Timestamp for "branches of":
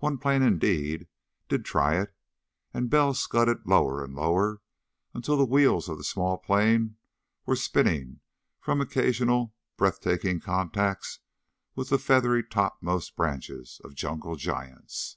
13.16-13.94